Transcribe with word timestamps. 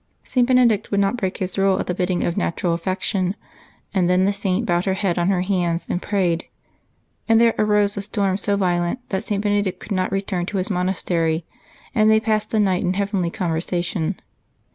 St. 0.23 0.47
Benedict 0.47 0.89
would 0.89 0.99
not 0.99 1.15
break 1.15 1.37
his 1.37 1.59
rule 1.59 1.79
at 1.79 1.85
the 1.85 1.93
bidding 1.93 2.23
of 2.23 2.35
natural 2.35 2.73
affection; 2.73 3.35
and 3.93 4.09
then 4.09 4.25
the 4.25 4.33
Saint 4.33 4.65
bowed 4.65 4.85
her 4.85 4.95
head 4.95 5.19
on 5.19 5.27
her 5.29 5.41
hands 5.41 5.87
and 5.87 6.01
prayed; 6.01 6.45
and 7.29 7.39
there 7.39 7.53
arose 7.59 7.95
a 7.97 8.01
storm 8.01 8.35
so 8.35 8.57
violent 8.57 9.07
that 9.09 9.23
St. 9.23 9.43
Benedict 9.43 9.79
could 9.79 9.91
not 9.91 10.11
return 10.11 10.47
to 10.47 10.57
his 10.57 10.71
monastery, 10.71 11.45
and 11.93 12.09
they 12.09 12.19
passed 12.19 12.49
the 12.49 12.59
night 12.59 12.81
in 12.83 12.95
heavenly 12.95 13.29
conversation. 13.29 14.19